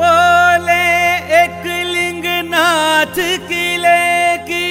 बोले 0.00 0.86
एक 1.42 1.66
लिंग 1.86 2.24
नाथ 2.50 3.16
किले 3.48 4.36
की 4.38 4.70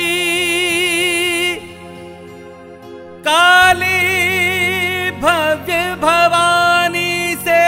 काली 3.27 5.11
भव्य 5.11 5.95
भवानी 5.95 7.35
से। 7.35 7.61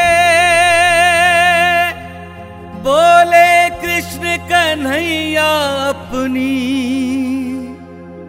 बोले 2.82 3.70
कृष्ण 3.70 4.38
कन्हैया 4.38 5.52
अपनी। 5.90 6.56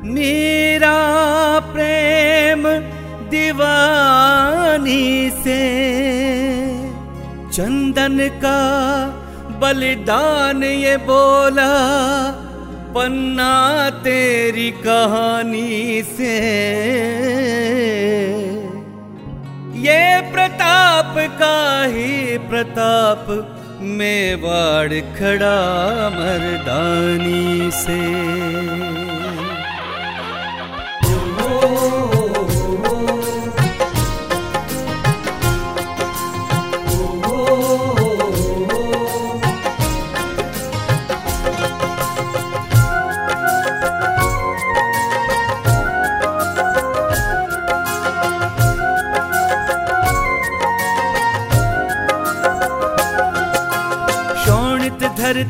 मेरा 0.02 0.98
प्रेम 1.60 2.68
दीवानी 3.30 5.30
से। 5.30 6.05
चंदन 7.56 8.18
का 8.44 8.58
बलिदान 9.60 10.64
ये 10.64 10.96
बोला, 10.96 11.68
पन्ना 12.94 13.90
तेरी 13.90 14.70
कहानी 14.70 16.02
से। 16.02 16.34
ये 19.78 20.20
प्रताप 20.32 21.14
का 21.18 21.84
ही 21.84 22.38
प्रताप, 22.38 23.26
मेवाड़ 23.80 24.92
खड़ा 24.92 25.58
मर्दानी 26.10 27.70
से। 27.70 29.05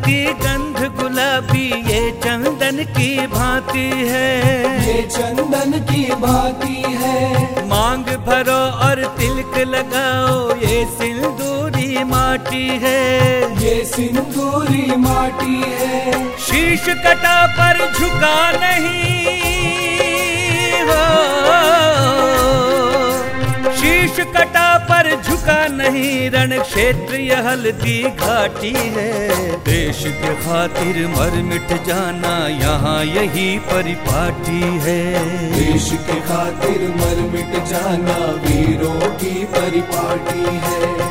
धरती 0.07 0.25
गंध 0.41 0.79
गुलाबी 0.97 1.67
ये 1.91 2.01
चंदन 2.25 2.77
की 2.89 3.27
भांति 3.27 3.87
है। 4.09 4.29
ये 4.87 5.03
चंदन 5.03 5.73
की 5.89 6.05
भांति 6.15 6.83
है। 6.97 7.67
मांग 7.69 8.05
भरो 8.27 8.61
और 8.87 9.03
तिलक 9.19 9.59
लगाओ 9.69 10.57
ये 10.62 10.84
सिंदूरी 10.93 12.05
माटी 12.05 12.67
है। 12.84 13.03
ये 13.65 13.84
सिंदूरी 13.84 14.97
माटी 14.97 15.62
है। 15.73 16.15
शीश 16.39 16.84
कटा 17.05 17.37
पर 17.59 17.84
झुका 17.93 18.37
नहीं 18.61 19.36
शीश 23.87 24.17
कटा 24.37 24.67
पर 24.87 25.09
झुका 25.23 25.56
नहीं 25.69 26.31
रण 26.31 26.56
क्षेत्र 26.61 27.19
यह 27.20 27.48
हल्दी 27.48 28.03
घाटी 28.03 28.73
है। 28.97 29.37
देश 29.65 30.03
के 30.17 30.34
खातिर 30.37 30.97
मर 31.09 31.37
मिट 31.43 31.73
जाना 31.87 32.34
यहाँ 32.48 33.05
यही 33.05 33.47
परिपाटी 33.69 34.61
है। 34.87 34.98
देश 35.53 35.91
के 36.09 36.20
खातिर 36.20 36.89
मर 36.97 37.23
मिट 37.33 37.62
जाना 37.67 38.19
वीरों 38.43 39.01
की 39.19 39.45
परिपाटी 39.55 40.45
है। 40.67 41.06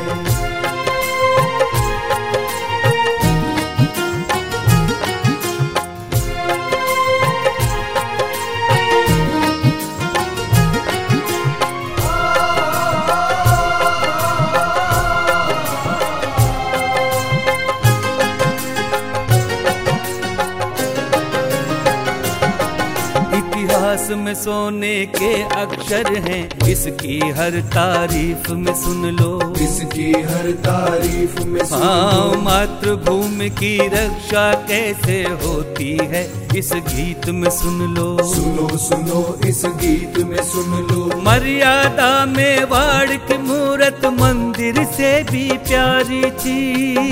सोने 24.36 24.94
के 25.16 25.32
अक्षर 25.42 26.12
हैं। 26.28 26.68
इसकी 26.68 27.18
हर 27.36 27.60
तारीफ़ 27.74 28.50
में 28.52 28.74
सुन 28.74 29.04
लो। 29.10 29.30
इसकी 29.64 30.10
हर 30.12 30.50
तारीफ़ 30.66 31.40
में 31.44 31.64
सुन 31.64 31.82
हाँ 31.82 32.40
मातृभूमि 32.42 33.50
की 33.50 33.76
रक्षा 33.88 34.52
कैसे 34.68 35.22
होती 35.44 35.96
है 36.02 36.24
इस 36.56 36.72
गीत 36.88 37.28
में 37.30 37.50
सुन 37.50 37.78
लो। 37.94 38.16
सुनो 38.24 38.68
सुनो 38.78 39.22
इस 39.46 39.62
गीत 39.82 40.18
में 40.26 40.42
सुन 40.44 40.72
लो। 40.90 41.20
मर्यादा 41.22 42.10
में 42.26 42.64
वाड़ 42.64 43.16
की 43.28 43.38
मूरत 43.38 44.06
मंदिर 44.12 44.84
से 44.96 45.12
भी 45.22 45.48
प्यारी 45.68 46.30
थी। 46.40 46.58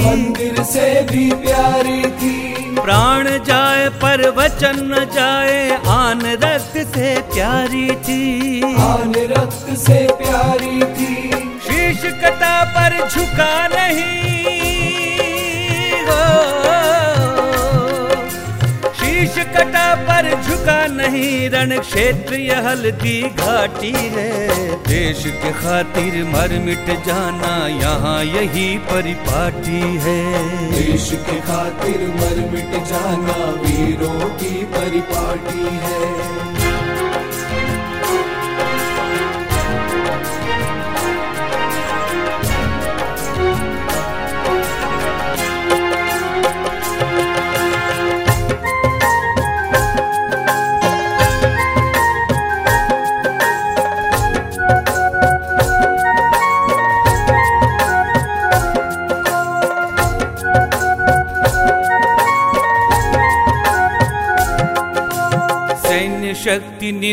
मंदिर 0.01 0.63
से 0.65 0.91
भी 1.03 1.31
प्यारी 1.45 2.03
थी। 2.21 2.54
प्राण 2.85 3.29
जाए 3.45 3.89
पर 3.89 4.31
वचन 4.31 4.77
न 4.79 5.05
जाए 5.15 5.81
आन 5.89 6.21
रक्त 6.27 6.75
से 6.95 7.15
प्यारी 7.35 7.87
थी। 7.91 8.63
आन 8.63 9.15
रक्त 9.17 9.71
से 9.77 10.07
प्यारी 10.13 10.83
थी। 10.95 11.15
शीश 11.67 12.05
कथा 12.25 12.55
पर 12.77 13.09
झुका 13.09 13.69
नहीं। 13.69 14.74
कटा 19.55 19.95
पर 20.05 20.31
झुका 20.43 20.87
नहीं 20.87 21.51
रण 21.51 21.79
क्षेत्र 21.79 22.35
यह 22.35 22.69
हल्दी 22.69 23.21
घाटी 23.23 23.93
है। 24.15 24.77
देश 24.89 25.23
के 25.43 25.53
खातिर 25.53 26.23
मर 26.25 26.59
मिट 26.65 26.91
जाना 27.07 27.55
यहाँ 27.77 28.23
यही 28.25 28.67
परिपाटी 28.91 29.81
है। 29.99 30.21
देश 30.71 31.11
के 31.27 31.41
खातिर 31.41 32.07
मर 32.17 32.41
मिट 32.53 32.73
जाना 32.85 33.39
वीरों 33.63 34.31
की 34.39 34.65
परिपाटी 34.75 35.69
है। 35.85 36.34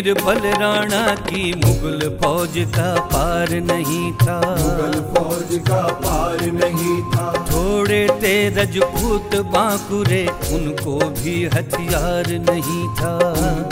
निर्बल 0.02 0.40
राणा 0.62 1.02
की 1.16 1.42
मुगल 1.56 2.00
फौज 2.22 2.54
का 2.76 2.90
पार 3.12 3.50
नहीं 3.66 4.12
था। 4.14 4.38
मुगल 4.60 4.94
फौज 5.12 5.60
का 5.68 5.82
पार 6.04 6.40
नहीं 6.52 6.96
था। 7.12 7.26
थोड़े 7.50 8.02
थे 8.22 8.34
रजपूत 8.50 9.36
बांकुरे 9.52 10.24
उनको 10.52 10.98
भी 11.20 11.36
हथियार 11.46 12.30
नहीं 12.50 12.84
था। 12.96 13.14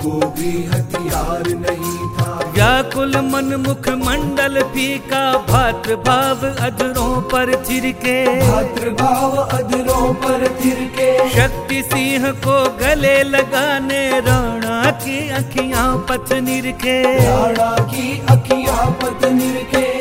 को 0.04 0.12
भी 0.38 0.52
हथियार 0.66 1.50
नहीं 1.56 1.98
था। 2.18 2.36
व्याकुल 2.56 3.18
मन 3.18 3.56
मुख 3.68 3.90
मंडल 4.06 4.62
फीका 4.74 5.24
भात 5.50 5.90
भाव 6.08 6.48
अधरों 6.68 7.22
पर 7.22 7.56
थिरके। 7.70 8.18
भातृभाव 8.42 9.38
अधरों 9.38 10.14
पर 10.14 10.48
थिरके। 10.60 11.12
शक्ति 11.30 11.82
सिंह 11.84 12.32
को 12.46 12.58
गले 12.78 13.18
लगाने 13.24 14.04
राणा 14.20 14.69
की 15.04 15.18
अखियाँ 15.30 15.88
निरखे 16.42 17.02
राणा 17.18 17.72
की 17.92 18.08
अखियाँ 18.30 18.86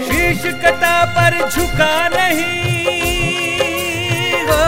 शीश 0.09 0.43
कटा 0.65 0.97
पर 1.15 1.37
झुका 1.49 2.09
नहीं 2.09 2.47
हो। 4.49 4.65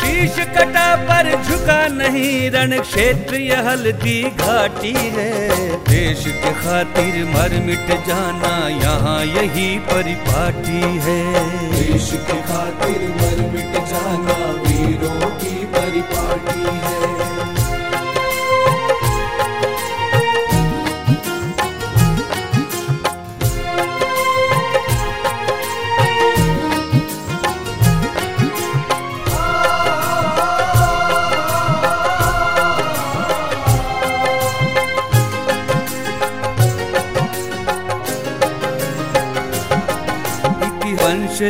शीश 0.00 0.38
कटा 0.56 0.88
पर 1.08 1.30
झुका 1.42 1.80
नहीं 1.88 2.50
रण 2.50 2.78
क्षेत्र 2.80 3.34
यह 3.34 3.68
हल्दी 3.68 4.22
घाटी 4.22 4.92
है। 5.16 5.30
देश 5.88 6.24
के 6.26 6.52
खातिर 6.62 7.24
मर 7.24 7.58
मिट 7.66 7.90
जाना 8.06 8.56
यहाँ 8.68 9.20
यही 9.26 9.68
परिपाटी 9.90 10.82
है। 11.06 11.20
देश 11.72 12.10
के 12.30 12.40
खातिर 12.42 13.08
मर 13.20 13.38
मिट 13.52 13.80
जाना 13.88 14.38
वीरों 14.62 15.30
की 15.40 15.54
परिपाटी 15.76 16.77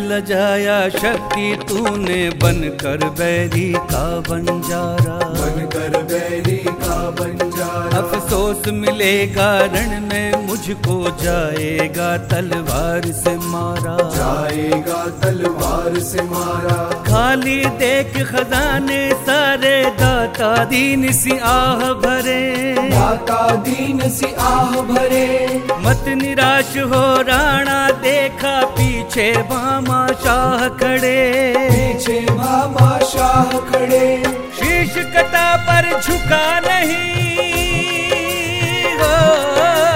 लजाया 0.00 0.88
शक्ति 0.88 1.58
तूने 1.68 2.30
बनकर 2.30 3.04
बैरी 3.04 3.72
का 3.72 4.20
बंजारा। 4.20 5.18
बनकर 5.28 6.02
बैरी 6.02 6.56
का 6.56 7.10
बंजारा। 7.10 7.98
अफसोस 7.98 8.62
मिलेगा 8.68 9.60
रण 9.60 10.00
में 10.00 10.37
मुझको 10.68 11.24
जाएगा 11.24 12.16
तलवार 12.18 13.02
से 13.12 13.34
मारा। 13.36 13.96
जाएगा 13.96 15.06
तलवार 15.06 16.00
से 16.00 16.22
मारा। 16.22 17.02
खाली 17.02 17.64
देख 17.64 18.12
खजाने 18.32 19.10
सारे 19.14 19.84
दाता 19.84 20.64
दीन 20.64 21.12
सी 21.12 21.38
आह 21.38 21.76
भरे। 21.76 22.74
दाता 22.90 23.54
दीन 23.56 24.10
सी 24.10 24.34
आह 24.34 24.70
भरे। 24.70 25.62
मत 25.70 26.04
निराश 26.08 26.76
हो 26.76 27.22
राणा 27.22 27.90
देखा 27.90 28.64
पीछे 28.64 29.32
बामा 29.32 30.06
शाह 30.06 30.68
खड़े। 30.68 31.54
पीछे 31.58 32.20
मामा 32.30 32.98
शाह 32.98 33.58
खड़े। 33.58 34.22
शीश 34.58 34.94
कटा 34.96 35.56
पर 35.56 36.00
झुका 36.00 36.60
नहीं। 36.60 37.28
हो। 38.98 39.87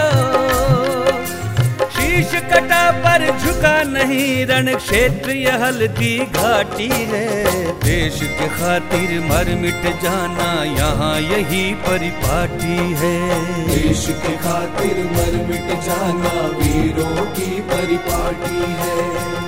कटा 2.52 2.90
पर 3.04 3.26
झुका 3.38 3.82
नहीं 3.82 4.46
रण 4.46 4.74
क्षेत्र 4.76 5.36
हल्दी 5.62 6.18
घाटी 6.18 6.88
है। 6.88 7.26
देश 7.84 8.20
के 8.22 8.48
खातिर 8.48 9.18
मर 9.20 9.54
मिट 9.54 9.86
जाना 10.02 10.50
यहाँ 10.64 11.14
यही 11.20 11.62
परिपाटी 11.86 12.76
है। 12.94 13.14
देश 13.66 14.06
के 14.24 14.36
खातिर 14.36 15.04
मर 15.12 15.38
मिट 15.48 15.72
जाना 15.82 16.34
वीरों 16.58 17.26
की 17.32 17.60
परिपाटी 17.70 18.60
है। 18.80 19.41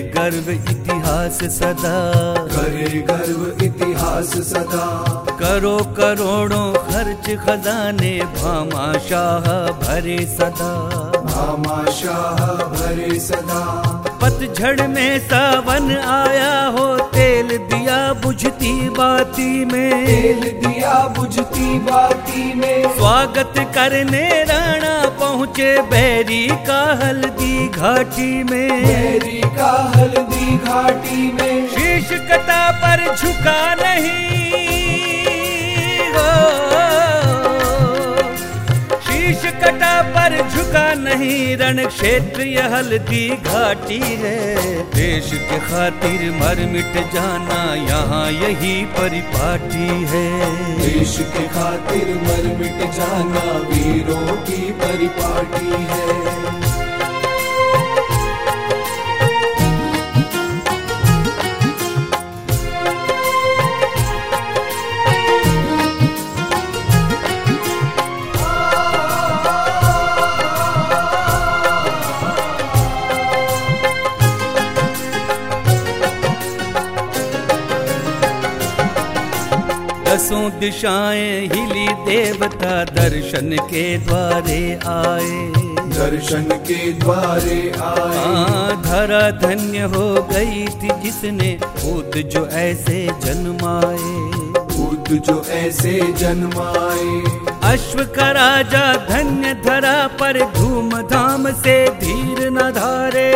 गर्व 0.00 0.50
इतिहास 0.50 1.38
सदा। 1.44 2.34
करे 2.46 2.98
गर्व 3.00 3.64
इतिहास 3.64 4.26
सदा। 4.26 5.02
करो 5.30 5.78
करोड़ों 5.78 6.72
खर्च 6.72 7.38
खजाने 7.44 8.18
भामा 8.18 8.98
शाह 8.98 9.72
भरे 9.72 10.26
सदा। 10.26 10.74
भामा 11.20 11.90
शाह 11.90 12.46
भरे 12.54 13.20
सदा। 13.20 13.95
पतझड़ 14.26 14.86
में 14.86 15.18
सावन 15.18 15.90
आया 15.96 16.66
हो 16.66 16.96
तेल 16.98 17.48
दिया 17.48 18.12
बुझती 18.12 18.88
बाती 18.88 19.64
में। 19.64 20.06
तेल 20.06 20.40
दिया 20.40 20.94
बुझती 21.16 21.78
बाती 21.78 22.54
में। 22.54 22.96
स्वागत 22.96 23.54
करने 23.74 24.42
राणा 24.42 25.08
पहुँचे 25.20 25.82
बैरी 25.82 26.48
का 26.48 26.82
हल्दी 27.02 27.68
घाटी 27.68 28.44
में। 28.44 28.70
मेरी 28.70 29.40
का 29.56 29.92
हल्दी 29.96 30.58
घाटी 30.58 31.32
में। 31.32 31.68
शीश 31.68 32.08
कटा 32.30 32.70
पर 32.70 33.16
झुका 33.16 33.74
नहीं 33.74 34.36
हो। 36.10 37.15
शीश 39.26 39.44
कटा 39.62 39.94
पर 40.14 40.34
झुका 40.50 40.82
नहीं 40.94 41.56
रण 41.56 41.84
क्षेत्र 41.86 42.42
यह 42.42 42.74
हल्दी 42.74 43.28
घाटी 43.28 43.98
है। 44.20 44.36
देश 44.94 45.30
के 45.48 45.58
खातिर 45.60 46.30
मर 46.32 46.60
मिट 46.72 46.98
जाना 47.14 47.58
यहाँ 47.74 48.30
यही 48.32 48.74
परिपाटी 48.94 49.88
है। 50.12 50.28
देश 50.78 51.16
के 51.34 51.46
खातिर 51.48 52.14
मर 52.22 52.46
मिट 52.58 52.86
जाना 52.94 53.44
वीरों 53.66 54.36
की 54.46 54.62
परिपाटी 54.82 55.82
है। 55.90 56.25
दिशाएँ 80.66 81.40
हिली 81.40 81.86
देवता 81.88 82.84
दर्शन 82.84 83.56
के 83.70 83.98
द्वारे 83.98 84.78
आए। 84.86 85.52
दर्शन 85.94 86.42
के 86.42 86.92
द्वारे 86.92 87.58
आए। 87.70 88.76
धरा 88.82 89.30
धन्य 89.30 89.82
हो 89.94 90.22
गई 90.32 90.66
थी 90.66 90.88
जिसने 91.02 91.58
भूत 91.62 92.16
जो 92.16 92.46
ऐसे 92.46 93.06
जन्माए। 93.24 94.10
भूत 94.76 95.08
जो 95.08 95.42
ऐसे 95.44 96.12
जन्माए। 96.12 97.45
अश्व 97.66 98.04
का 98.04 98.30
राजा 98.30 98.92
धन्य 98.92 99.54
धरा 99.54 100.06
पर 100.06 100.52
धूमधाम 100.56 101.52
से 101.52 101.90
धीर 101.90 102.50
न 102.50 102.58
धारे। 102.58 103.32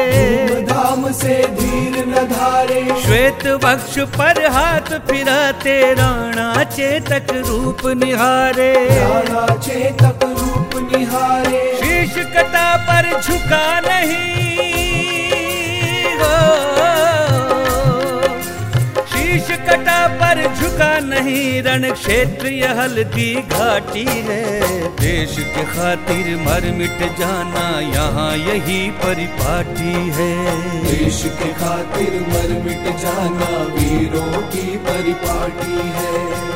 धाम 0.70 1.12
से 1.12 1.46
धीर 1.48 2.06
न 2.06 2.12
धारे। 2.12 3.02
श्वेत 3.02 3.46
वक्ष 3.46 3.98
पर 3.98 4.46
हाथ 4.46 4.98
फिराते 5.10 5.94
राणा 5.94 6.64
चेतक 6.64 7.26
रूप 7.30 7.86
निहारे। 7.86 8.74
राणा 8.74 9.56
चेतक 9.56 10.18
रूप 10.22 10.92
निहारे। 10.92 11.78
शीश 11.82 12.26
कटा 12.26 12.76
पर 12.76 13.20
झुका 13.20 13.80
नहीं। 13.80 14.50
हो। 16.16 16.99
कटा 19.70 20.06
पर 20.20 20.38
झुका 20.54 20.98
नहीं 20.98 21.62
रण 21.62 21.90
क्षेत्र 21.92 22.46
यह 22.46 22.80
हल्दी 22.80 23.34
घाटी 23.34 24.04
है। 24.04 24.68
देश 25.00 25.36
के 25.38 25.62
खातिर 25.64 26.36
मर 26.36 26.70
मिट 26.78 27.02
जाना 27.18 27.64
यहाँ 27.80 28.36
यही 28.36 28.80
परिपाटी 29.04 29.94
है। 30.10 30.32
देश 30.84 31.22
के 31.38 31.52
खातिर 31.54 32.20
मर 32.28 32.60
मिट 32.64 32.96
जाना 32.96 33.50
वीरों 33.74 34.42
की 34.52 34.66
परिपाटी 34.86 35.80
है। 35.98 36.49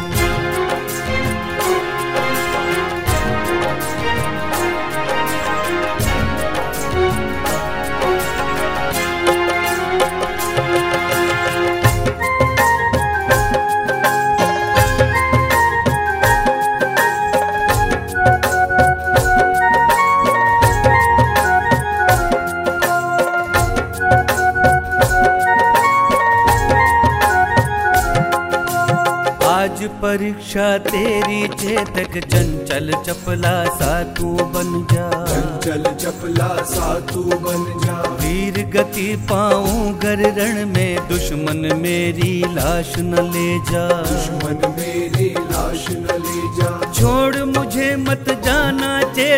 परीक्षा 30.54 30.90
तेरी 30.90 31.46
चेतक 31.60 32.12
चंचल 32.26 32.90
चपला 33.06 33.54
सा 33.74 33.92
तू 34.14 34.28
बन 34.54 34.70
जा। 34.92 35.08
चंचल 35.26 35.82
चपला 35.94 36.48
सा 36.64 36.88
तू 37.12 37.22
बन 37.44 37.64
जा। 37.84 37.96
वीर 38.20 38.58
गति 38.74 39.06
पाऊँ 39.30 39.98
गर 39.98 40.22
रण 40.38 40.64
में 40.66 41.08
दुश्मन 41.08 41.66
मेरी 41.82 42.32
लाश 42.54 42.92
न 42.98 43.24
ले 43.34 43.48
जा। 43.70 43.86
दुश्मन 44.02 44.70
मेरी 44.78 45.28
लाश 45.50 45.86
न 45.90 46.22
ले 46.22 46.42
जा। 46.58 46.70
छोड़ 46.92 47.44
मुझे 47.50 47.94
मत 47.96 48.23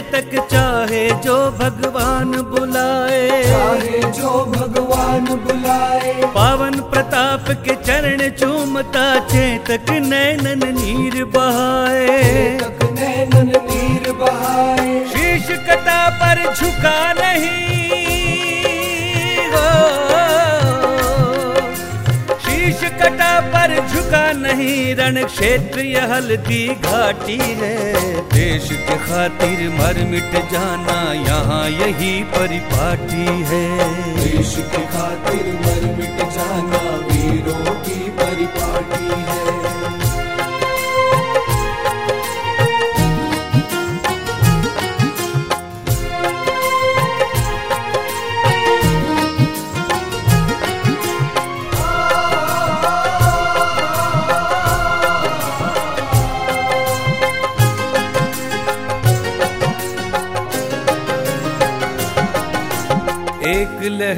तक 0.01 0.49
चाहे 0.51 1.11
जो 1.11 1.51
भगवान 1.51 2.31
बुलाए। 2.31 3.43
चाहे 3.45 4.13
जो 4.13 4.45
भगवान 4.45 5.25
बुलाए। 5.25 6.13
पावन 6.35 6.71
प्रताप 6.71 7.45
के 7.51 7.75
चरण 7.75 8.31
चूमता 8.31 9.21
चेतक 9.21 9.91
नैनन 9.91 10.61
नीर 10.65 11.25
बहाए। 11.25 12.23
नैनन 12.83 13.53
नीर 13.71 14.13
बहाए। 14.13 15.05
शीश 15.05 15.59
कथा 15.59 16.09
पर 16.09 16.55
झुका 16.55 17.13
नहीं। 17.13 17.77
हो। 19.51 19.87
कटा 22.91 23.33
पर 23.53 23.75
झुका 23.89 24.25
नहीं 24.33 24.95
रण 24.95 25.23
क्षेत्र 25.25 25.81
यह 25.81 26.13
हल्दी 26.15 26.67
घाटी 26.69 27.39
है। 27.61 27.77
देश 28.33 28.69
के 28.89 28.97
खातिर 29.07 29.69
मर 29.71 30.03
मिट 30.05 30.33
जाना 30.53 30.99
यहाँ 31.23 31.69
यही 31.71 32.13
परिपाटी 32.35 33.27
है। 33.51 33.65
देश 34.17 34.55
के 34.73 34.83
खातिर 34.87 35.53
मर 35.61 35.83
मिट 35.99 36.19
जाना 36.37 36.83
वीरों 37.07 37.75
की 37.85 38.01
परिपाटी 38.21 39.09
है। 39.23 39.36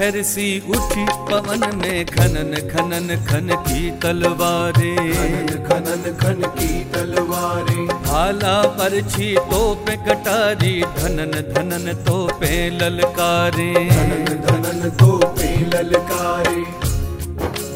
एक 0.09 0.25
सी 0.25 0.63
उठी 0.71 1.05
पवन 1.31 1.77
में 1.77 2.07
खनन 2.07 2.53
खनन 2.69 3.09
खन 3.27 3.49
की 3.67 3.91
तलवारें। 3.91 4.97
खनन 4.97 5.51
खनन 5.67 6.05
खन 6.21 6.41
की 6.49 6.85
तलवारें। 6.85 7.87
भाला 8.05 8.63
परछी 8.79 9.35
तोपे 9.51 9.97
कटारी 9.97 10.81
धनन 10.99 11.35
धनन 11.53 11.93
तोपे 12.07 12.71
ललकारे। 12.71 13.73
धनन 13.75 14.25
धनन 14.47 14.91
तो 14.91 15.19
पे 15.29 15.51
ललकारे। 15.67 16.65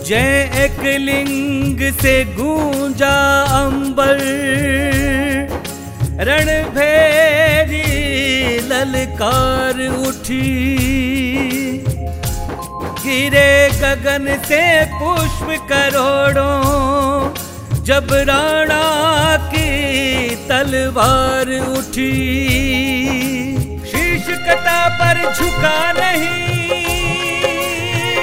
जय 0.05 0.51
एक 0.57 0.81
लिंग 1.01 1.93
से 1.93 2.25
गूंजा 2.25 3.15
अंबर 3.61 4.19
रणभेरी 6.25 7.87
ललकार 8.69 9.87
उठी। 10.09 10.43
गिरे 13.05 13.69
गगन 13.81 14.27
से 14.45 14.63
पुष्प 14.93 15.49
करोड़ों, 15.69 17.35
जब 17.85 18.13
राणा 18.29 18.85
की 19.47 19.71
तलवार 20.49 21.49
उठी। 21.69 22.13
शीश 23.87 24.27
कटा 24.47 24.81
पर 24.99 25.23
झुका 25.35 25.81
नहीं, 25.93 26.51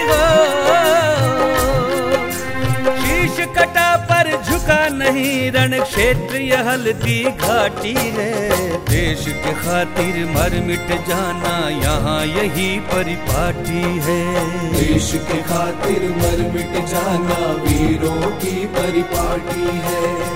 हो। 0.07 0.27
पर 4.09 4.29
झुका 4.43 4.87
नहीं 4.89 5.51
रण 5.51 5.79
क्षेत्र 5.83 6.41
यह 6.41 6.69
हल्दी 6.69 7.23
घाटी 7.23 7.93
है। 8.17 8.31
देश 8.89 9.25
के 9.43 9.51
खातिर 9.61 10.15
मर 10.29 10.59
मिट 10.67 10.91
जाना 11.07 11.53
यहाँ 11.69 12.25
यही 12.25 12.69
परिपाटी 12.91 13.83
है। 14.07 14.21
देश 14.73 15.11
के 15.27 15.41
खातिर 15.43 16.09
मर 16.17 16.49
मिट 16.53 16.85
जाना 16.85 17.39
वीरों 17.63 18.31
की 18.41 18.65
परिपाटी 18.77 19.69
है। 19.87 20.28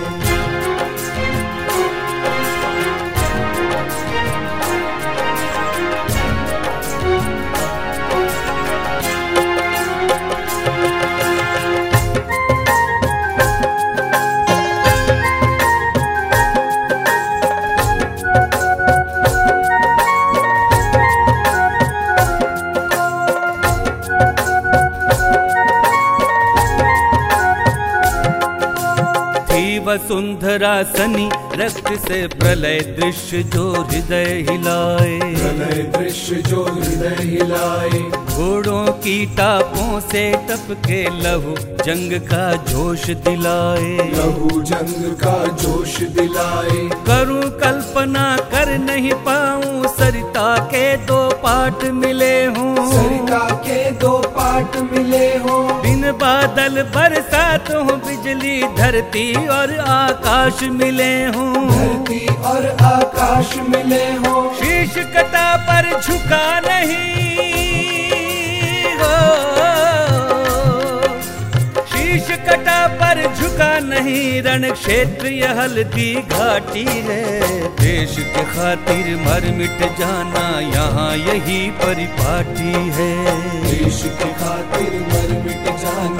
वसुंधरा 30.63 30.83
सनी 30.95 31.29
रक्त 31.59 32.07
से 32.07 32.27
प्रलय 32.39 32.79
दृश्य 32.99 33.43
जो 33.43 33.71
हृदय 33.83 34.45
हिलाए। 34.49 35.19
प्रलय 35.19 35.83
दृश्य 35.97 36.35
जो 36.35 36.63
हृदय 36.63 37.15
हिलाए। 37.21 38.22
घोड़ों 38.33 38.85
की 39.03 39.25
टापों 39.35 39.99
से 39.99 40.21
टपके 40.49 41.01
लहू 41.23 41.55
जंग 41.85 42.13
का 42.29 42.45
जोश 42.69 43.05
दिलाए। 43.25 44.09
लहू 44.11 44.61
जंग 44.61 45.03
का 45.15 45.35
जोश 45.63 45.97
दिलाए। 46.15 46.77
करूँ 47.09 47.49
कल्पना 47.59 48.25
कर 48.51 48.77
नहीं 48.77 49.13
पाऊँ 49.27 49.87
सरिता 49.87 50.57
के 50.65 50.85
दो 51.05 51.19
पाठ 51.43 51.83
मिले 51.93 52.33
हों। 52.45 52.75
सरिता 52.91 53.43
के 53.67 53.79
दो 54.01 54.17
पाठ 54.37 54.77
मिले 54.91 55.25
हो। 55.37 55.61
बिन 55.83 56.11
बादल 56.21 56.81
बरसात 56.95 57.71
हो 57.71 57.95
बिजली 58.07 58.61
धरती 58.77 59.47
और 59.47 59.77
आकाश 59.79 60.63
मिले 60.71 61.13
हों। 61.25 61.67
धरती 61.69 62.25
और 62.45 62.67
आकाश 62.85 63.57
मिले 63.69 64.05
हो। 64.15 64.49
शीश 64.55 64.97
कटा 65.15 65.55
पर 65.67 65.91
झुका 66.01 66.59
नहीं। 66.59 67.62
शीश 71.91 72.27
कटा 72.47 72.79
पर 72.99 73.17
झुका 73.35 73.79
नहीं 73.79 74.41
रण 74.41 74.71
क्षेत्र, 74.71 75.27
यह 75.27 75.61
हल्दी 75.61 76.13
घाटी 76.15 76.85
है। 76.85 77.23
देश 77.81 78.15
के 78.19 78.43
खातिर 78.53 79.05
मर 79.17 79.43
मिट 79.57 79.79
जाना, 79.99 80.45
यहाँ 80.59 81.15
यही 81.17 81.61
परिपाटी 81.81 82.73
है। 82.97 83.11
देश 83.63 84.01
के 84.19 84.29
खातिर 84.33 84.93
मर 85.07 85.29
मिट 85.45 85.65
जाना 85.77 86.12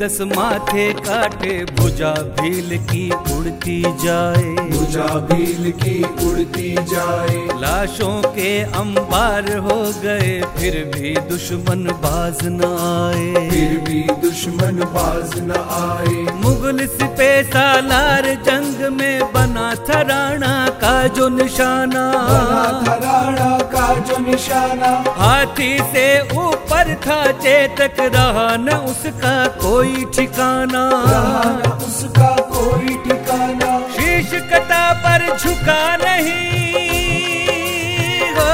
दस 0.00 0.20
माथे 0.20 0.92
काटे 0.92 1.52
भुजा 1.64 2.10
भील 2.38 2.76
की 2.84 3.10
उड़ती 3.36 3.80
जाए। 4.04 4.42
भुजा 4.68 5.06
भील 5.30 5.70
की 5.72 6.02
उड़ती 6.26 6.72
जाए। 6.90 7.38
लाशों 7.60 8.22
के 8.22 8.50
अंबार 8.78 9.56
हो 9.56 9.78
गए 10.02 10.40
फिर 10.58 10.76
भी 10.94 11.14
दुश्मन 11.30 11.82
बाज 12.04 12.38
न 12.44 12.64
आए। 12.64 13.48
फिर 13.50 13.76
भी 13.78 14.00
दुश्मन 14.22 14.78
बाज 14.94 15.32
न 15.40 15.58
आए। 15.78 16.38
मुगल 16.38 16.86
सिपे 16.86 17.42
सालार 17.44 18.26
जंग 18.46 18.86
में 18.92 19.32
बना 19.32 19.74
था 19.88 20.00
राणा 20.02 20.68
का 20.80 20.96
जो 21.08 21.28
निशाना। 21.28 22.04
राणा 22.88 23.58
का 23.74 23.94
जो 23.98 24.18
निशाना। 24.18 24.92
हाथी 25.16 25.76
से 25.92 26.06
ऊपर 26.38 26.94
था 27.06 27.20
चेतक 27.32 28.00
रहा 28.14 28.56
न 28.56 28.68
उसका 28.88 29.36
कोई 29.58 29.87
ठिकाना। 29.94 30.84
उसका 31.86 32.36
कोई 32.40 32.88
ठिकाना। 32.88 33.88
शीश 33.88 34.30
कटा 34.32 34.92
पर 34.92 35.38
झुका 35.38 35.96
नहीं। 35.96 36.38
हो। 38.32 38.52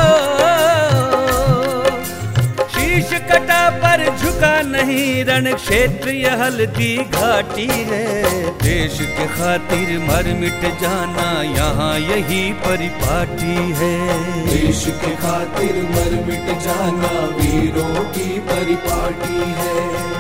शीश 2.68 3.20
कटा 3.30 3.70
पर 3.70 4.16
झुका 4.16 4.62
नहीं। 4.62 5.24
रण 5.24 5.54
क्षेत्र 5.54 6.10
यह 6.10 6.44
हल्दी 6.44 6.96
घाटी 6.96 7.66
है। 7.66 8.24
देश 8.58 8.98
के 9.00 9.26
खातिर 9.26 9.98
मर 9.98 10.34
मिट 10.40 10.80
जाना 10.80 11.42
यहाँ 11.42 11.98
यही 12.00 12.52
परिपाटी 12.52 13.72
है। 13.72 13.98
देश 14.46 14.84
के 14.86 15.10
खातिर 15.16 15.76
मर 15.76 16.24
मिट 16.26 16.58
जाना 16.58 17.26
वीरों 17.36 18.04
की 18.04 18.40
परिपाटी 18.40 19.40
है। 19.46 20.13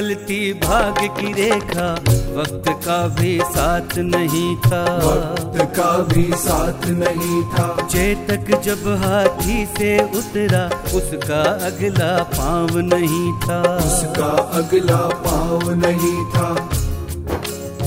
बदलती 0.00 0.52
भाग्य 0.52 1.08
की 1.08 1.32
रेखा 1.32 1.86
वक्त 2.36 2.68
का 2.84 2.96
भी 3.16 3.32
साथ 3.44 3.96
नहीं 3.98 4.56
था। 4.56 4.82
वक्त 4.96 5.58
का 5.76 5.90
भी 6.10 6.24
साथ 6.36 6.86
नहीं 7.00 7.42
था। 7.52 7.66
चेतक 7.86 8.48
जब 8.60 8.86
हाथी 9.02 9.58
से 9.66 9.90
उतरा 10.18 10.64
उसका 10.96 11.42
अगला 11.66 12.10
पाँव 12.32 12.78
नहीं 12.86 13.32
था। 13.42 13.60
उसका 13.76 14.30
अगला 14.58 15.02
पाँव 15.26 15.70
नहीं 15.76 16.24
था। 16.32 16.48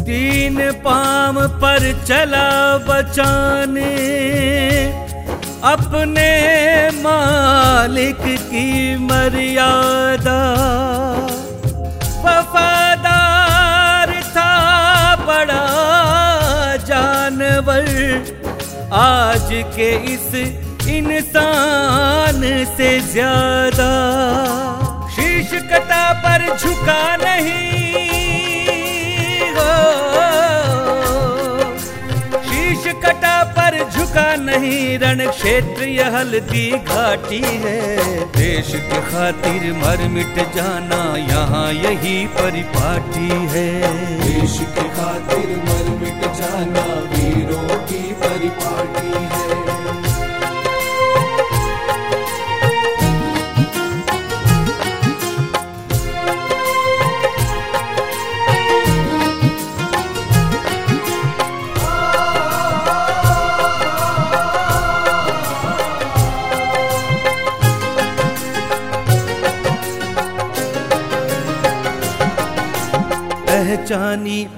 तीन 0.03 0.71
पाम 0.85 1.39
पर 1.57 1.91
चला 2.05 2.49
बचाने 2.87 3.91
अपने 5.65 6.31
मालिक 7.01 8.25
की 8.45 8.97
मर्यादा। 9.03 10.41
जानवर 17.65 18.89
आज 18.93 19.49
के 19.75 19.89
इस 20.13 20.33
इंसान 20.87 22.41
से 22.77 22.89
ज़्यादा 23.01 23.91
शीश 25.15 25.51
कटा 25.71 26.03
पर 26.23 26.45
झुका 26.57 27.15
नहीं 27.17 27.51
हो। 29.55 29.71
शीश 32.49 32.87
कटा 33.05 33.37
पर 33.57 33.77
झुका 33.89 34.35
नहीं, 34.35 34.97
रण 34.99 35.25
क्षेत्र 35.29 35.87
यह 35.87 36.17
हल्दी 36.17 36.69
घाटी 36.71 37.41
है। 37.41 37.79
देश 38.37 38.71
के 38.75 39.01
खातिर 39.11 39.71
मर 39.73 40.07
मिट 40.09 40.39
जाना, 40.55 41.01
यहाँ 41.31 41.71
यही 41.73 42.25
परिपाटी 42.39 43.29
है। 43.55 43.69
देश 44.23 44.59
के 44.75 44.89
खातिर 44.99 45.55
मर 45.65 45.89
मिट 46.01 46.31
जाना 46.39 46.85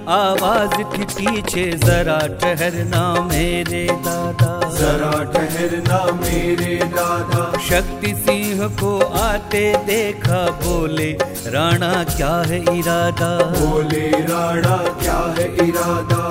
आवाज़ 0.08 0.82
थी 0.82 1.04
पीछे 1.04 1.72
जरा 1.72 2.18
ठहरना 2.18 3.14
मेरे 3.22 3.86
दादा। 3.92 4.60
जरा 4.68 5.24
ठहरना 5.32 6.12
मेरे 6.12 6.76
दादा। 6.76 7.58
शक्ति 7.58 8.14
सिंह 8.14 8.68
को 8.68 8.98
आते 8.98 9.76
देखा 9.86 10.50
बोले 10.50 11.18
राणा 11.46 12.04
क्या 12.04 12.42
है 12.46 12.78
इरादा? 12.78 13.38
बोले 13.38 14.10
राणा 14.10 14.76
क्या 14.76 15.34
है 15.38 15.68
इरादा? 15.68 16.26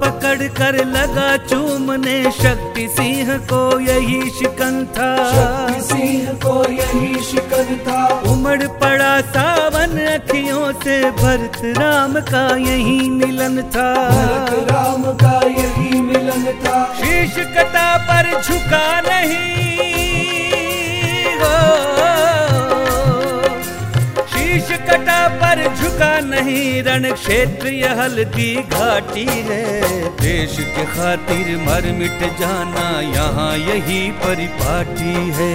पकड़ 0.00 0.48
कर 0.58 0.84
लगा 0.86 1.36
चूमने। 1.36 2.30
शक्ति 2.30 2.88
सिंह 2.88 3.38
को 3.38 3.80
यही 3.80 4.30
शिकन 4.30 4.86
था। 4.86 5.10
शक्ति 5.32 5.82
सिंह 5.82 6.32
को 6.32 6.72
यही 6.72 7.22
शिकन 7.24 7.76
था। 7.86 8.06
उमड़ 8.06 8.66
पड़ा 8.66 9.20
सावन 9.20 9.98
अखियों 9.98 10.72
से। 10.72 11.10
भरत 11.10 11.78
राम 11.78 12.12
का 12.20 12.56
यही 12.56 13.10
मिलन 13.10 13.62
था। 13.62 13.94
भरत 14.10 14.70
राम 14.70 15.02
का 15.02 15.40
यही 15.46 16.00
मिलन 16.00 16.44
था। 16.64 16.94
शीश 16.94 17.34
कटा 17.38 17.96
पर 17.98 18.42
झुका 18.42 19.00
नहीं। 19.00 19.56
हो। 21.38 22.35
शीश 24.56 24.68
कटा 24.88 25.16
पर 25.28 25.60
झुका 25.74 26.08
नहीं 26.20 26.82
रण 26.82 27.10
क्षेत्र 27.12 27.68
हल्की 27.98 28.54
घाटी 28.62 29.24
है। 29.24 29.82
देश 30.20 30.56
के 30.76 30.84
खातिर 30.84 31.50
मर 31.56 31.90
मिट 31.92 32.22
जाना 32.40 32.86
यहाँ 33.00 33.56
यही 33.58 34.00
परिपाटी 34.22 35.14
है। 35.38 35.52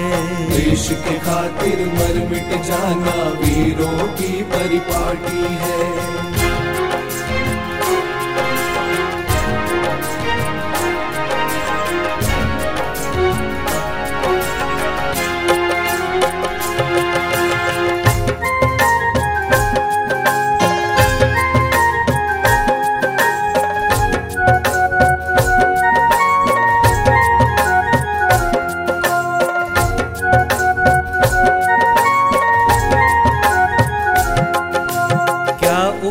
देश 0.49 0.87
के 1.07 1.17
खातिर 1.19 1.85
मर 1.93 2.21
मिट 2.29 2.53
जाना 2.65 3.15
वीरों 3.41 4.07
की 4.13 4.43
परिपाटी 4.53 5.45
है। 5.63 6.10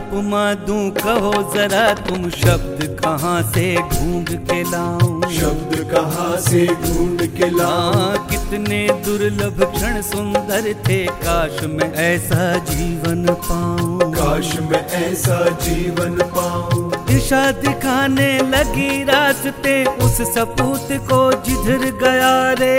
उपमा 0.00 0.42
दूँ 0.66 0.90
कहो 0.96 1.32
जरा 1.54 1.86
तुम 2.06 2.28
शब्द 2.30 2.84
कहाँ 3.04 3.40
से 3.52 3.64
ढूंढ 3.92 4.28
के 4.50 4.62
लाओ 4.70 5.30
शब्द 5.30 5.74
कहाँ 5.92 6.36
से 6.46 6.66
ढूंढ 6.84 7.20
के 7.36 7.50
लाऊं? 7.50 7.94
हाँ 7.94 8.26
कितने 8.30 8.80
दुर्लभ 9.04 9.62
क्षण 9.74 10.00
सुंदर 10.02 10.72
थे 10.88 11.04
काश 11.24 11.62
मैं 11.74 11.92
ऐसा 12.06 12.52
जीवन 12.72 13.26
पाऊँ। 13.48 14.12
काश 14.14 14.58
मैं 14.70 14.86
ऐसा 15.02 15.38
जीवन 15.66 16.18
पाऊँ। 16.36 16.89
दिशा 17.10 17.40
दिखाने 17.60 18.30
लगी 18.50 19.04
रास्ते 19.04 19.72
उस 20.04 20.16
सपूत 20.34 20.88
को 21.08 21.20
जिधर 21.46 21.84
गया 22.02 22.34
रे। 22.60 22.76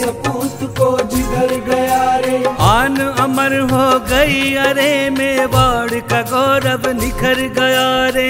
सपूत 0.00 0.58
को 0.78 0.88
जिधर 1.14 1.52
गया 1.68 2.02
रे। 2.16 2.36
आन 2.60 2.96
अमर 3.20 3.58
हो 3.72 3.86
गई 4.10 4.54
अरे 4.64 4.92
मेवाड़ 5.10 6.00
का 6.10 6.20
गौरव 6.32 6.88
निखर 7.00 7.40
गया 7.58 7.88
रे। 8.16 8.28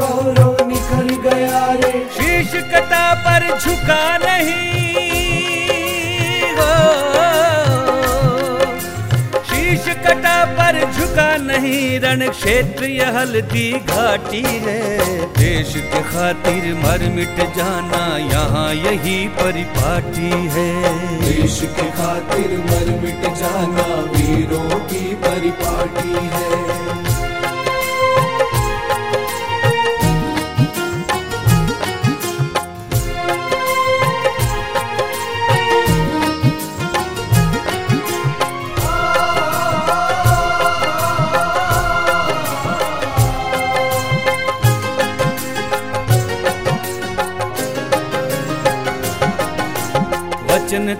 गौरव 0.00 0.66
निखर 0.68 1.06
गया 1.28 1.64
रे। 1.72 1.92
शीश 2.16 2.52
कटा 2.72 3.06
पर 3.24 3.48
झुका 3.58 4.02
नहीं 4.18 4.54
हो। 6.58 6.72
शीश 9.66 9.86
कटा 9.98 10.34
पर 10.56 10.76
झुका 10.92 11.36
नहीं 11.36 12.00
रण 12.00 12.20
क्षेत्र 12.30 12.90
हल्दी 13.16 13.70
घाटी 13.72 14.42
है। 14.64 15.26
देश 15.38 15.72
के 15.76 16.02
खातिर 16.02 16.74
मर 16.74 17.02
मिट 17.14 17.40
जाना 17.56 18.02
यहाँ 18.26 18.68
यही 18.74 19.16
परिपाटी 19.38 20.30
है। 20.54 20.68
देश 21.20 21.58
के 21.78 21.90
खातिर 21.90 22.56
मर 22.60 22.92
मिट 23.02 23.26
जाना 23.34 23.88
वीरों 24.12 24.80
की 24.86 25.04
परिपाटी 25.26 26.14
है। 26.34 26.65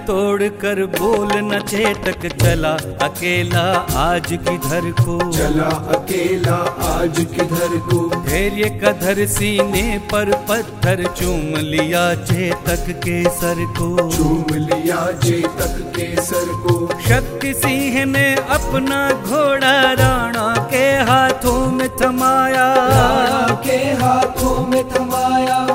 तोड़ 0.06 0.42
कर 0.42 0.84
बोल 0.86 1.28
न 1.34 1.60
चेतक 1.60 2.26
चला 2.36 2.70
अकेला 3.06 3.62
आज 3.98 4.26
किधर 4.26 4.90
को? 4.90 5.32
चला 5.32 5.68
अकेला 5.96 6.56
आज 6.94 7.16
किधर 7.18 7.76
को? 7.78 8.20
धैर्य 8.20 8.68
कधर 8.84 9.26
सीने 9.26 10.02
पर 10.12 10.32
पत्थर 10.48 11.04
चूम 11.16 11.56
लिया 11.56 12.14
चेतक 12.14 12.90
के 12.90 13.22
सर 13.30 13.64
को। 13.78 14.10
चूम 14.10 14.54
लिया 14.54 15.12
चेतक 15.24 15.92
के 15.96 16.22
सर 16.22 16.44
को। 16.46 16.88
शक्ति 17.08 17.54
सिंह 17.54 18.04
ने 18.04 18.34
अपना 18.34 19.10
घोड़ा 19.10 19.92
राणा 19.92 20.54
के 20.70 20.86
हाथों 21.10 21.70
में 21.70 21.88
थमाया। 21.88 22.74
राणा 22.74 23.62
के 23.66 23.76
हाथों 23.76 24.66
में 24.66 24.88
थमाया। 24.88 25.65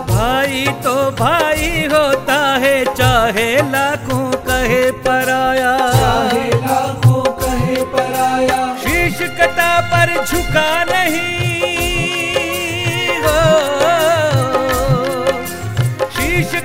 भाई 0.51 0.65
तो 0.83 0.93
भाई 1.19 1.67
होता 1.91 2.37
है 2.59 2.73
चाहे 2.95 3.45
लाखों 3.71 4.31
कहे 4.47 4.81
पराया। 5.05 5.71
चाहे 5.91 6.49
लाखों 6.61 7.23
कहे 7.39 7.83
पराया। 7.93 8.59
शीश 8.83 9.21
कटा 9.39 9.71
पर 9.93 10.13
झुका 10.25 10.83
नहीं। 10.83 11.80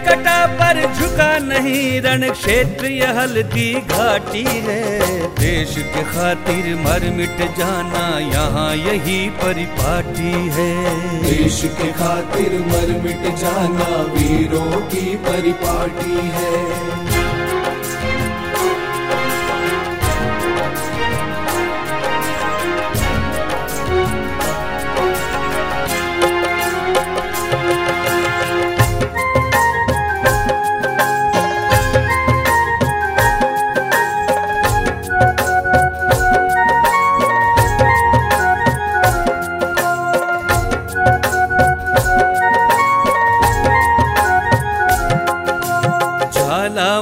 कटा 0.06 0.46
पर 0.56 0.80
झुका 0.94 1.38
नहीं 1.38 2.00
रण 2.02 2.28
क्षेत्र 2.30 2.90
हल्दी 3.16 3.72
घाटी 3.74 4.42
है। 4.42 4.82
देश 5.38 5.74
के 5.94 6.02
खातिर 6.02 6.74
मर 6.76 7.10
मिट 7.10 7.40
जाना 7.58 8.04
यहाँ 8.18 8.74
यही 8.76 9.18
परिपाटी 9.42 10.32
है। 10.50 10.70
देश 11.22 11.60
के 11.78 11.90
खातिर 11.92 12.58
मर 12.68 12.94
मिट 13.04 13.34
जाना 13.36 13.90
वीरों 14.12 14.80
की 14.86 15.16
परिपाटी 15.26 16.20
है। 16.34 17.05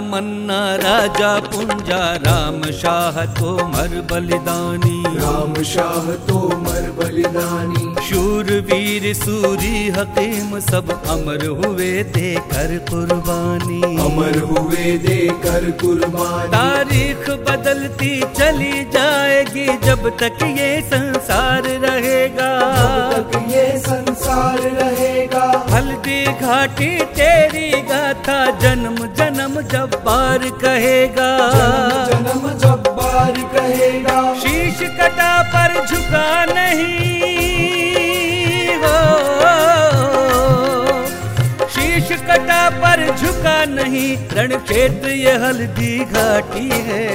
मन्ना 0.01 0.59
राजा 0.77 1.31
पुंजा 1.47 2.03
राम 2.25 2.61
शाह 2.73 3.25
तो 3.39 3.53
मर 3.69 3.93
बलिदानी। 4.11 5.03
राम 5.17 5.55
शाह 5.63 6.11
तो 6.27 6.39
मर 6.59 6.91
बलिदानी। 6.99 7.85
शूर 8.09 8.53
वीर 8.71 9.13
सूरी 9.15 9.89
हकीम 9.89 10.59
सब 10.61 10.91
अमर 11.09 11.47
हुए 11.59 11.93
देकर 12.17 12.77
कुर्बानी। 12.91 13.81
अमर 14.07 14.39
हुए 14.51 14.97
देकर 15.07 15.71
कुर्बानी। 15.83 16.49
तारीख 16.49 17.31
बदलती 17.49 18.13
चली 18.39 18.85
जाएगी 18.91 19.67
जब 19.87 20.09
तक 20.23 20.43
ये 20.59 20.71
संसार 20.83 21.63
रहेगा। 21.87 22.53
जब 22.75 23.31
तक 23.33 23.51
ये 23.51 23.67
संसार 23.79 24.59
रहेगा 24.59 25.04
हल्दी 26.05 26.47
घाटी 26.47 26.89
तेरी 27.17 27.69
गाथा 27.89 28.39
जन्म 28.61 28.97
जन्म 29.17 29.61
जब 29.73 29.95
बार 30.05 30.43
कहेगा। 30.63 31.29
जन्म 31.49 32.09
जन्म 32.09 32.43
जब्बार 32.65 33.39
कहेगा। 33.55 34.19
शीश 34.41 34.83
कटा 35.01 35.33
पर 35.55 35.73
झुका 35.87 36.29
नहीं 36.45 36.85
हो। 38.83 38.93
शीश 41.69 42.13
कटा 42.29 42.61
पर 42.85 43.07
झुका 43.17 43.57
नहीं 43.71 44.11
रण 44.37 44.57
क्षेत्र 44.61 45.09
ये 45.17 45.37
हल्दी 45.47 45.99
घाटी 46.05 46.69
है। 46.89 47.09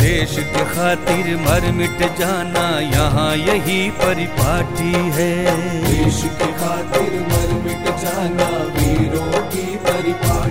देश 0.00 0.36
के 0.48 0.64
खातिर 0.74 1.36
मर 1.46 1.70
मिट 1.72 2.02
जाना 2.18 2.68
यहाँ 2.88 3.34
यही 3.38 3.80
परिपाटी 4.00 4.92
है। 5.18 5.32
देश 5.84 6.22
के 6.40 6.52
खातिर 6.54 7.12
मर 7.28 7.58
मिट 8.20 8.38
जाना 8.38 8.48
वीरों 8.76 9.48
की 9.48 9.76
परिपाटी 9.76 10.49